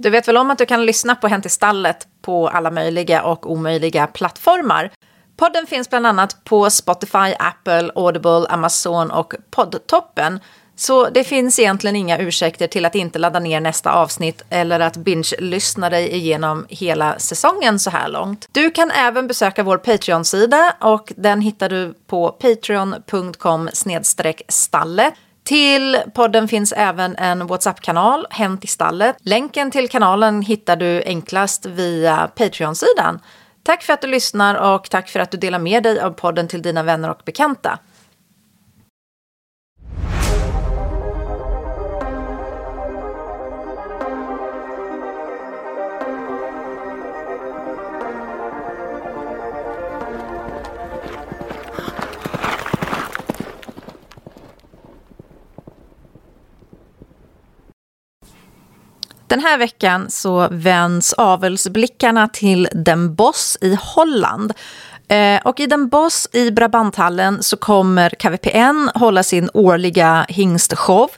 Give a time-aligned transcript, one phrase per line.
[0.00, 3.22] Du vet väl om att du kan lyssna på Hänt i stallet på alla möjliga
[3.22, 4.90] och omöjliga plattformar.
[5.36, 10.40] Podden finns bland annat på Spotify, Apple, Audible, Amazon och Poddtoppen.
[10.76, 14.96] Så det finns egentligen inga ursäkter till att inte ladda ner nästa avsnitt eller att
[14.96, 18.48] binge-lyssna dig igenom hela säsongen så här långt.
[18.52, 23.68] Du kan även besöka vår Patreon-sida och den hittar du på patreon.com
[24.48, 25.12] stalle.
[25.48, 29.16] Till podden finns även en WhatsApp-kanal, Hänt i stallet.
[29.20, 33.20] Länken till kanalen hittar du enklast via Patreon-sidan.
[33.62, 36.48] Tack för att du lyssnar och tack för att du delar med dig av podden
[36.48, 37.78] till dina vänner och bekanta.
[59.28, 64.52] Den här veckan så vänds avelsblickarna till Den Boss i Holland.
[65.08, 71.10] Eh, och i Den Boss i Brabanthallen så kommer KVPN hålla sin årliga hingstshow.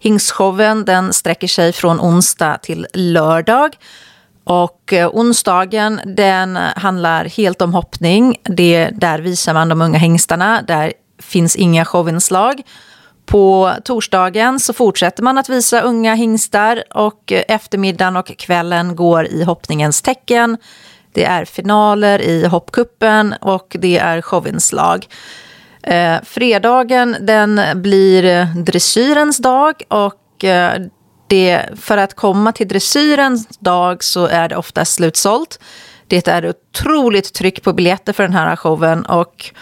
[0.00, 3.76] Hingstshowen den sträcker sig från onsdag till lördag.
[4.44, 8.36] Och eh, onsdagen den handlar helt om hoppning.
[8.44, 10.62] Det, där visar man de unga hingstarna.
[10.62, 12.62] Där finns inga showinslag.
[13.26, 19.44] På torsdagen så fortsätter man att visa unga hingstar och eftermiddagen och kvällen går i
[19.44, 20.56] hoppningens tecken.
[21.12, 25.06] Det är finaler i hoppkuppen och det är showinslag.
[25.82, 30.82] Eh, fredagen den blir dressyrens dag och eh,
[31.26, 35.58] det, för att komma till dressyrens dag så är det ofta slutsålt.
[36.06, 39.54] Det är otroligt tryck på biljetter för den här showen och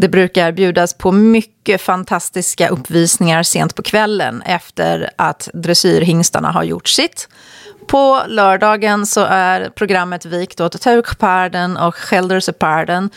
[0.00, 6.88] det brukar bjudas på mycket fantastiska uppvisningar sent på kvällen efter att dressyrhingstarna har gjort
[6.88, 7.28] sitt.
[7.86, 13.10] På lördagen så är programmet vikt åt Taukparden och Schelderseparden.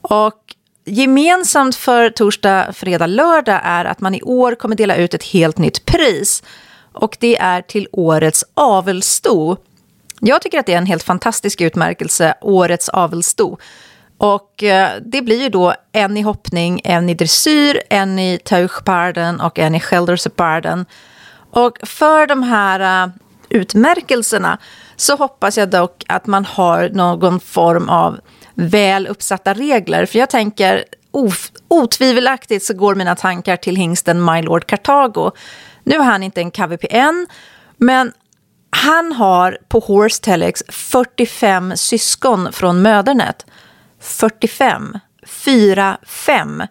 [0.00, 5.24] Och gemensamt för torsdag, fredag, lördag är att man i år kommer dela ut ett
[5.24, 6.42] helt nytt pris.
[6.92, 9.56] Och det är till årets avelsto.
[10.20, 13.58] Jag tycker att det är en helt fantastisk utmärkelse, årets avelsto.
[14.24, 19.40] Och eh, det blir ju då en i hoppning, en i dressyr, en i tauchparden
[19.40, 20.86] och en i Schelderseparden.
[21.50, 23.12] Och för de här eh,
[23.48, 24.58] utmärkelserna
[24.96, 28.20] så hoppas jag dock att man har någon form av
[28.54, 30.06] väl uppsatta regler.
[30.06, 30.84] För jag tänker,
[31.68, 35.30] otvivelaktigt så går mina tankar till hingsten My Lord Cartago.
[35.82, 37.26] Nu är han inte en KVPN,
[37.76, 38.12] men
[38.70, 43.46] han har på Horse Telex 45 syskon från mödernet.
[44.04, 44.98] 45.
[45.26, 46.62] 4, 5.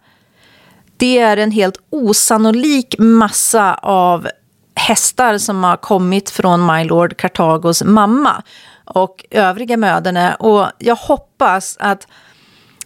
[0.98, 4.28] Det är en helt osannolik massa av
[4.76, 8.44] hästar som har kommit från My Lord Cartagos mamma
[8.86, 10.36] och övriga möderne.
[10.36, 12.08] Och jag hoppas att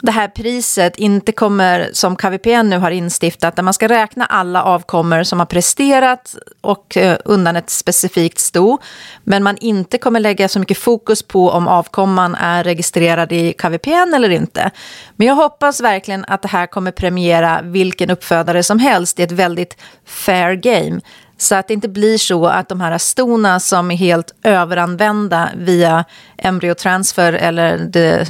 [0.01, 4.63] det här priset inte kommer, som KVPN nu har instiftat, där man ska räkna alla
[4.63, 8.77] avkommor som har presterat och eh, undan ett specifikt sto.
[9.23, 14.13] Men man inte kommer lägga så mycket fokus på om avkomman är registrerad i KVPN
[14.15, 14.71] eller inte.
[15.15, 19.31] Men jag hoppas verkligen att det här kommer premiera vilken uppfödare som helst i ett
[19.31, 21.01] väldigt fair game.
[21.37, 26.05] Så att det inte blir så att de här stona som är helt överanvända via
[26.37, 28.27] embryotransfer eller det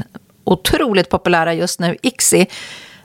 [0.48, 2.48] otroligt populära just nu, ICSI,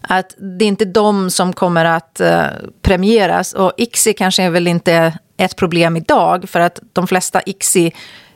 [0.00, 2.44] att det är inte de som kommer att eh,
[2.82, 3.52] premieras.
[3.52, 7.92] Och ICSI kanske är väl inte ett problem idag, för att de flesta ICSI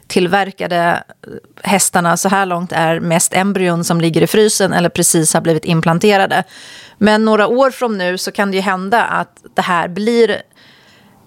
[0.07, 5.35] tillverkade eh, hästarna så här långt är mest embryon som ligger i frysen eller precis
[5.35, 6.45] har blivit implanterade.
[6.99, 10.43] Men några år från nu så kan det ju hända att det här blir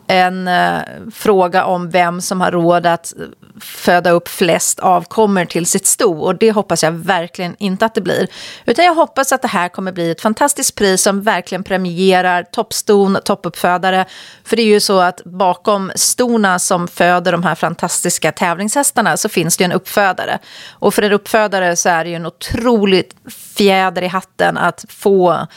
[0.08, 0.80] en eh,
[1.14, 3.24] fråga om vem som har råd att eh,
[3.62, 6.20] föda upp flest avkommor till sitt sto.
[6.20, 8.28] Och det hoppas jag verkligen inte att det blir.
[8.66, 13.18] Utan jag hoppas att det här kommer bli ett fantastiskt pris som verkligen premierar toppston,
[13.26, 14.06] toppuppfödare.
[14.44, 19.30] För det är ju så att bakom stona som föder de här fantastiska tävlingshästarna så
[19.30, 20.40] finns det ju en uppfödare.
[20.70, 23.16] Och för en uppfödare så är det ju en otroligt
[23.56, 25.48] fjäder i hatten att få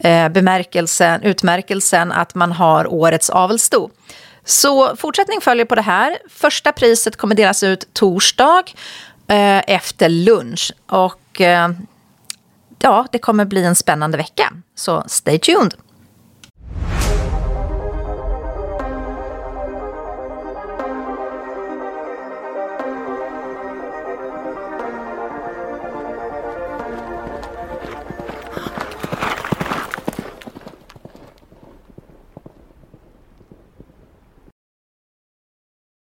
[0.00, 3.90] eh, bemärkelsen, utmärkelsen att man har årets avelsto.
[4.44, 6.18] Så fortsättning följer på det här.
[6.30, 8.62] Första priset kommer delas ut torsdag
[9.26, 10.72] eh, efter lunch.
[10.86, 11.70] Och eh,
[12.78, 14.52] ja, det kommer bli en spännande vecka.
[14.74, 15.74] Så stay tuned.